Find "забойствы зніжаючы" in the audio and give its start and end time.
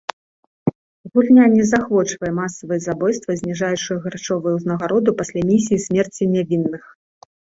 2.87-3.99